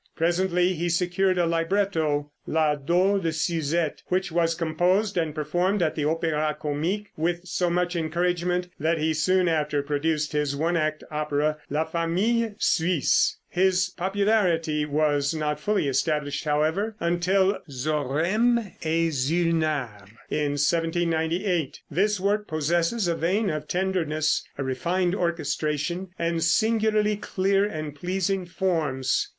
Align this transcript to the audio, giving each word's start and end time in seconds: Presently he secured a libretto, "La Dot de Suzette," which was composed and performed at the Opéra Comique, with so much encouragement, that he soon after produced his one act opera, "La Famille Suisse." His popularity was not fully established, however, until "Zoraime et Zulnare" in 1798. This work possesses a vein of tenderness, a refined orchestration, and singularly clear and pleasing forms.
Presently 0.15 0.73
he 0.73 0.89
secured 0.89 1.37
a 1.37 1.45
libretto, 1.45 2.31
"La 2.47 2.73
Dot 2.73 3.21
de 3.21 3.31
Suzette," 3.31 4.01
which 4.07 4.31
was 4.31 4.55
composed 4.55 5.15
and 5.15 5.35
performed 5.35 5.83
at 5.83 5.93
the 5.93 6.01
Opéra 6.05 6.57
Comique, 6.57 7.09
with 7.15 7.41
so 7.45 7.69
much 7.69 7.95
encouragement, 7.95 8.67
that 8.79 8.97
he 8.97 9.13
soon 9.13 9.47
after 9.47 9.83
produced 9.83 10.31
his 10.31 10.55
one 10.55 10.75
act 10.75 11.03
opera, 11.11 11.59
"La 11.69 11.83
Famille 11.85 12.55
Suisse." 12.57 13.37
His 13.47 13.89
popularity 13.95 14.85
was 14.85 15.35
not 15.35 15.59
fully 15.59 15.87
established, 15.87 16.45
however, 16.45 16.95
until 16.99 17.59
"Zoraime 17.69 18.57
et 18.81 19.11
Zulnare" 19.11 20.07
in 20.31 20.57
1798. 20.57 21.79
This 21.91 22.19
work 22.19 22.47
possesses 22.47 23.07
a 23.07 23.13
vein 23.15 23.51
of 23.51 23.67
tenderness, 23.67 24.43
a 24.57 24.63
refined 24.63 25.13
orchestration, 25.13 26.07
and 26.17 26.43
singularly 26.43 27.17
clear 27.17 27.65
and 27.65 27.93
pleasing 27.93 28.47
forms. 28.47 29.29